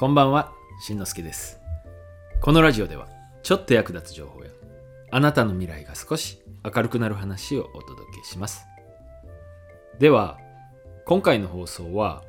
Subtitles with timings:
[0.00, 1.58] こんばんは、しんのすけです。
[2.40, 3.08] このラジオでは、
[3.42, 4.50] ちょっと役立つ情報や、
[5.10, 8.64] あなたの未来が少し明るくなる話をお届けします。
[9.98, 10.38] では、
[11.04, 12.22] 今回の放送は、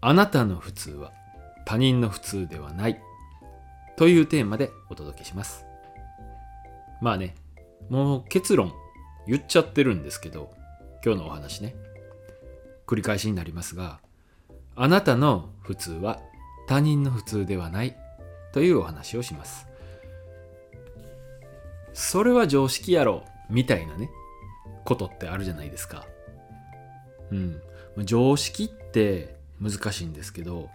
[0.00, 1.10] あなたの普通は
[1.66, 3.02] 他人の普通ではない
[3.96, 5.66] というテーマでお届けします。
[7.02, 7.34] まあね、
[7.88, 8.72] もう結論
[9.26, 10.54] 言っちゃってるんですけど、
[11.04, 11.74] 今日のお話ね、
[12.86, 13.98] 繰り返しになりますが、
[14.76, 16.20] あなたの普通は
[16.68, 17.96] 他人の普通ではない
[18.52, 19.66] というお話をします。
[21.94, 24.10] それは常識やろみたいなね、
[24.84, 26.06] ことってあるじゃないですか。
[27.30, 27.60] うん。
[28.04, 30.68] 常識って難しいんですけど、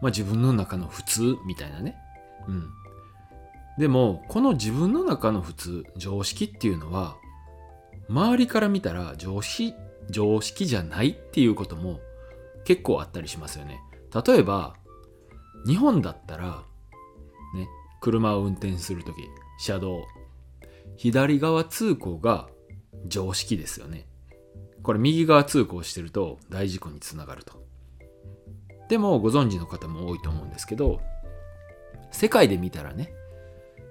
[0.00, 1.96] まあ自分の中の普通みたいなね。
[2.48, 2.70] うん。
[3.78, 7.16] でも、この自分の中の普通、常識っていうのは、
[8.08, 9.74] 周りから見たら常識、
[10.08, 12.00] 常識じゃないっていうことも
[12.64, 13.80] 結構あったりしますよね。
[14.26, 14.76] 例えば、
[15.66, 16.64] 日本だったら、
[17.54, 17.68] ね、
[18.00, 19.16] 車を運転するとき、
[19.58, 20.06] 車道、
[20.96, 22.48] 左側通行が
[23.06, 24.06] 常識ですよね。
[24.82, 27.62] これ右側通行してると大事故につながると。
[28.88, 31.00] でもご存知の方も多いと思うんですけど、
[32.10, 33.12] 世界で見たらね、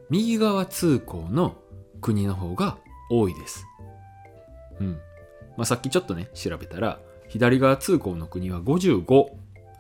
[0.09, 1.55] 右側通行の
[2.01, 2.77] 国の方が
[3.09, 3.65] 多いです。
[4.79, 4.99] うん。
[5.57, 9.29] まあ、さっきちょっとね、調べたら、左側通行の国は55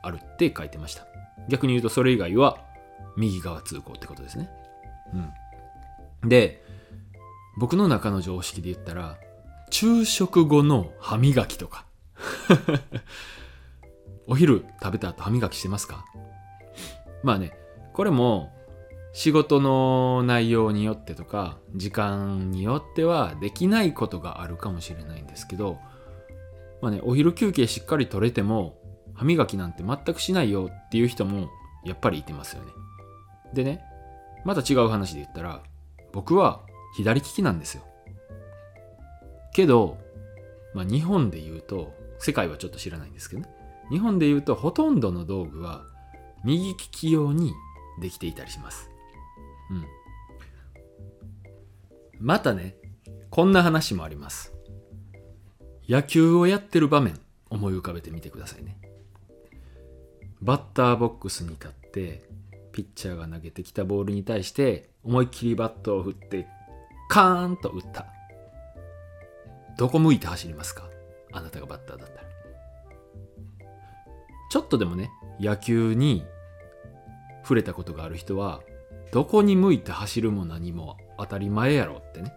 [0.01, 1.05] あるって書いてました。
[1.49, 2.57] 逆に言うとそれ以外は
[3.17, 4.49] 右側通行ってことですね。
[6.23, 6.29] うん。
[6.29, 6.63] で、
[7.57, 9.17] 僕の中の常識で言ったら、
[9.69, 11.85] 昼食後の歯磨きとか。
[14.27, 16.05] お昼食べた後歯磨きしてますか？
[17.23, 17.53] まあね、
[17.93, 18.53] これも
[19.13, 25.79] 仕事の内容によってとか、時間によってはできないことがあるかもしれないんですけど、
[26.81, 28.80] まあね、お昼休憩しっかり取れても、
[29.13, 31.49] 歯磨きなんて全くしないよっていう人も
[31.85, 32.71] やっぱりいてますよね。
[33.53, 33.81] でね、
[34.45, 35.63] また違う話で言ったら、
[36.11, 36.61] 僕は
[36.95, 37.83] 左利きなんですよ。
[39.53, 39.97] けど、
[40.73, 43.49] まあ日本で言うと、世界はちょっと知らないんですけどね。
[43.89, 45.83] 日本で言うとほとんどの道具は
[46.45, 47.53] 右利き用に
[47.99, 48.89] できていたりします。
[49.69, 49.85] うん。
[52.19, 52.75] またね、
[53.29, 54.53] こんな話もあります。
[55.89, 58.77] 野球をやってる場面、思い浮かべてみてくださいね。
[60.41, 62.23] バッターボックスに立って、
[62.71, 66.47] ピッチャーが投げてきたボールに対して、思いっきりバットを振って、
[67.09, 68.07] カーンと打った。
[69.77, 70.89] どこ向いて走りますか？
[71.31, 72.21] あなたがバッターだったら。
[74.49, 76.25] ちょっとでもね、野球に
[77.43, 78.61] 触れたことがある人は、
[79.11, 82.33] どこに向いて走るも何も当たり前やろってね、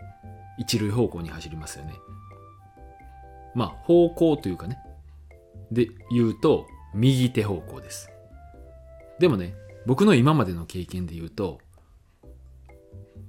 [0.59, 1.95] 一塁方向に走りますよね。
[3.55, 4.79] まあ、方向というかね、
[5.71, 8.11] で言うと、右手方向です。
[9.19, 9.55] でもね、
[9.87, 11.59] 僕の今までの経験で言うと、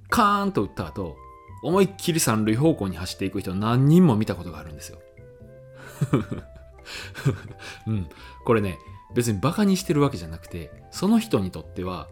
[0.09, 1.15] カーンと打った後、
[1.63, 4.99] 思いっきり三塁方向に走っていく人何人も見たことがあるんですよ。
[7.87, 8.07] うん。
[8.45, 8.77] これね、
[9.15, 12.07] 別にバカにしてるわけじゃなくて、その人にとっては、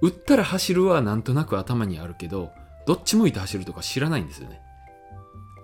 [0.00, 2.50] 打ったら走るはなんとなく頭にあるけど、
[2.86, 4.60] どっち向いて走るとか知らないんですよね。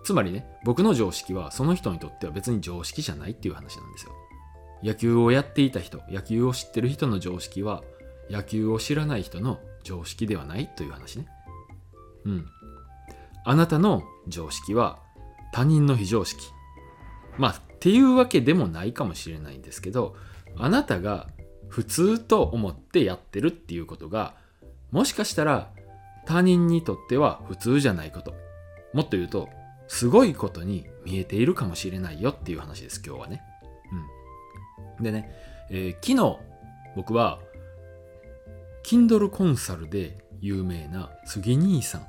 [0.04, 4.12] つまりね、僕の常識はその人にとっては別に常識じゃないっていう話なんですよ。
[4.82, 7.82] 野球をやっていた人、野球を知ってる人の常識は、
[8.31, 11.26] 野球を知らない人の常識ではないという話ね。
[12.25, 12.47] うん。
[13.44, 15.00] あなたの常識は
[15.53, 16.41] 他人の非常識。
[17.38, 20.16] まあ、っていうわけでもないかもしれないんですけど、
[20.56, 21.28] あなたが
[21.69, 24.34] 普通と思ってやってるっていうことが、
[24.91, 25.70] もしかしたら
[26.26, 28.34] 他人にとっては普通じゃないこと。
[28.93, 29.49] もっと言うと、
[29.88, 33.43] すごいことに見えているかもしれないよっていう話です、今日はね。
[33.91, 34.22] うん。
[35.02, 35.30] でね、
[35.70, 36.52] えー昨日
[36.94, 37.40] 僕は、
[38.84, 42.04] Kindle コンサルで有名な杉兄さんっ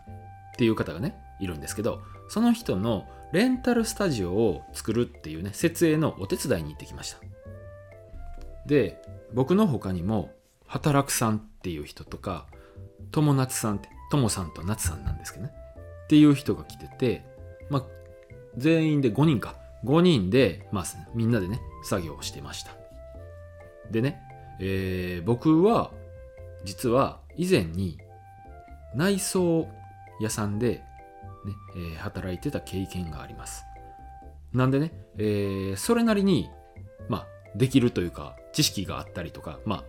[0.58, 7.20] ていう方がね、いるんですけど、その人のレンタルスタジオを作るっていうね、設営のお手伝いに行ってきました。
[8.66, 9.02] で、
[9.34, 10.32] 僕の他にも、
[10.66, 12.48] 働くさんっていう人とか、
[13.12, 15.54] 友夏さんって、友さんと夏さんなんですけどね。
[16.06, 17.26] っていう人が来てて、
[17.70, 17.86] まあ、
[18.58, 19.56] 全員で5人か。
[19.86, 22.83] 5人で、まあ、みんなでね、作業をしてました。
[23.92, 24.22] でね、
[24.60, 25.92] えー僕は、
[26.64, 27.98] 実は以前に
[28.96, 29.68] 内装
[30.22, 30.84] 屋さんで、
[31.46, 33.64] ねえー働いてた経験があります。
[34.54, 36.50] なんでね、えーそれなりに、
[37.10, 39.84] まあ、できるというか、知識があったりとか、まあ、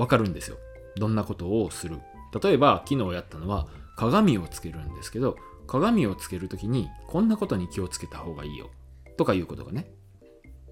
[0.00, 0.56] わかるんですよ。
[0.96, 2.00] どんなことをする。
[2.42, 5.36] 例えば、昨日やったのは、鏡をつけるんですけど、
[5.66, 8.70] 鏡をつけるときに、こんなことに気をつけた方がいいよ。
[9.16, 9.92] とかいうことがね。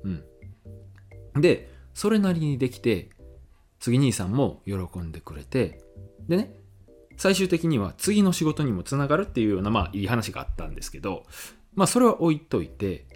[0.05, 0.09] う
[1.39, 1.41] ん。
[1.41, 3.11] で、それなりにできて、
[3.83, 5.81] 次兄さんも喜んでくれて
[6.29, 6.55] でね
[7.17, 11.25] 最終的には次の仕事にもつながるっていうようなまあいい話があったんですけど
[11.75, 13.06] まあそれは置いといて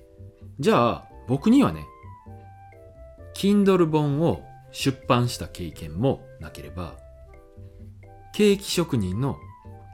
[0.58, 1.86] じゃあ僕にはね
[3.36, 4.42] Kindle 本を
[4.72, 6.96] 出版した経験もなければ
[8.34, 9.36] ケーキ職人の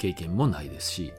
[0.01, 1.13] 経験もないですし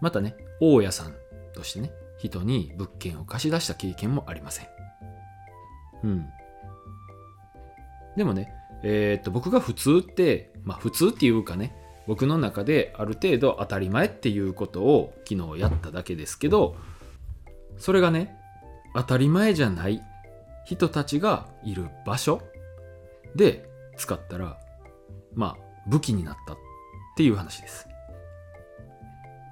[0.00, 1.14] またね大家さん
[1.54, 4.66] としてね人に物件を貸し出した経験もありません。
[6.04, 6.26] うん。
[8.16, 8.52] でもね
[8.82, 11.74] えー、っと僕が普通ってまあ普通っていうかね
[12.06, 16.76] 僕の中である程度当たり前っていうことを昨日やっただけですけど
[17.78, 18.36] それがね
[18.94, 20.02] 当たり前じゃない
[20.66, 22.42] 人たちがいる場所
[23.34, 24.58] で使ったら
[25.34, 26.56] まあ武器になったっ
[27.16, 27.86] ていう話です。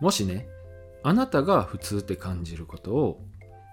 [0.00, 0.48] もしね
[1.02, 3.20] あなたが普通って感じることを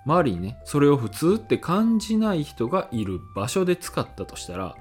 [0.09, 4.75] 周りにねそれを普通って感じない人がいる場所で使ったとしたら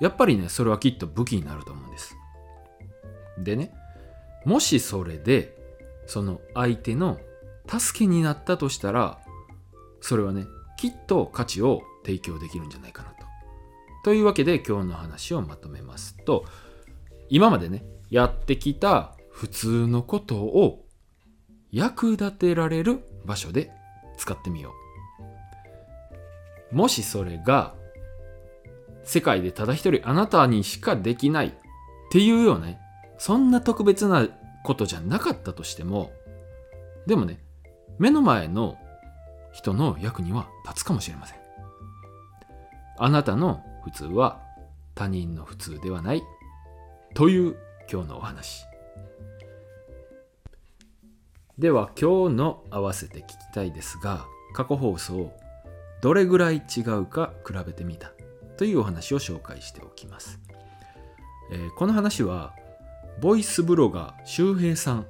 [0.00, 2.14] やっぱりねそれはきっと武器になると思うんです
[3.38, 3.72] でね
[4.44, 5.56] もしそれで
[6.06, 7.18] その相手の
[7.66, 9.18] 助けになったとしたら
[10.02, 10.44] それはね
[10.76, 13.24] きっと価値を提供できるんじゃないかなと。
[14.04, 16.44] というわけで今日の話をまとめますと
[17.30, 20.84] 今までねやってきた普通のことを
[21.72, 23.72] 役立てられる場所で
[24.16, 24.72] 使ってみよ
[26.72, 26.76] う。
[26.76, 27.74] もしそれが
[29.04, 31.52] 世界でただ一人あなたにしかできないっ
[32.10, 32.80] ていうようなね
[33.18, 34.26] そんな特別な
[34.64, 36.10] ことじゃなかったとしても
[37.06, 37.38] でもね
[37.98, 38.76] 目の前の
[39.52, 41.38] 人の役には立つかもしれません
[42.98, 44.40] あなたの普通は
[44.94, 46.22] 他人の普通ではない
[47.14, 47.56] という
[47.92, 48.64] 今日のお話
[51.58, 55.32] では今日の合わせて聞きたいですが過去放送
[56.02, 58.12] どれぐらい違うか比べてみた
[58.56, 60.40] というお話を紹介しておきます、
[61.52, 62.54] えー、この話は
[63.20, 65.04] ボイスブロガー周平さんっ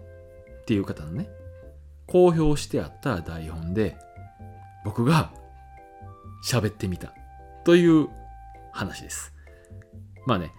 [0.66, 1.28] ていう方のね
[2.06, 3.96] 公表してあった台本で
[4.84, 5.32] 僕が
[6.44, 7.14] 喋ってみた
[7.64, 8.08] という
[8.72, 9.32] 話です。
[10.26, 10.52] まあね、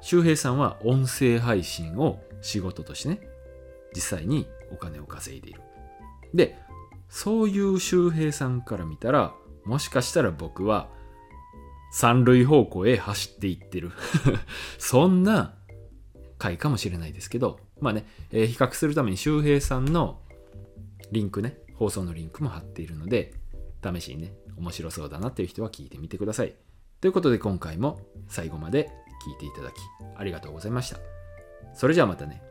[0.00, 3.20] 周平さんは音声配信を仕事としてね、
[3.94, 5.60] 実際にお金を稼いでいる。
[6.34, 6.58] で、
[7.08, 9.34] そういう周平さんから見たら、
[9.64, 10.88] もしかしたら僕は
[11.92, 13.92] 三塁方向へ走っていってる
[14.78, 15.54] そんな
[16.38, 20.20] 回かもしれないですけど、まあね、えー、比較するために周平さんの
[21.12, 23.34] リンクね、放送のリンクも貼っているので、
[23.84, 26.54] 試しにね、面白そうだなっていう人は聞いてみてください。
[27.00, 28.90] ということで今回も最後まで
[29.26, 29.74] 聞いていただき
[30.16, 30.98] ありがとうございました。
[31.74, 32.42] それじゃあまたね。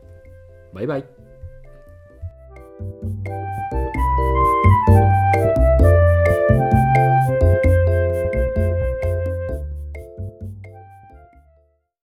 [0.74, 1.31] バイバイ。
[2.82, 3.41] you